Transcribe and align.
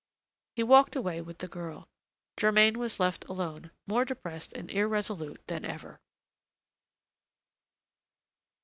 He 0.55 0.63
walked 0.63 0.95
away 0.95 1.21
with 1.21 1.37
the 1.37 1.47
girl. 1.47 1.87
Germain 2.35 2.79
was 2.79 2.99
left 2.99 3.23
alone, 3.25 3.69
more 3.85 4.03
depressed 4.03 4.51
and 4.51 4.67
irresolute 4.71 5.45
than 5.45 5.63
ever. 5.63 5.99